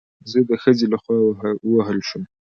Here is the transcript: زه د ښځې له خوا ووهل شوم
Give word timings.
زه 0.31 0.39
د 0.49 0.51
ښځې 0.63 0.85
له 0.91 0.97
خوا 1.01 1.15
ووهل 1.69 1.99
شوم 2.09 2.23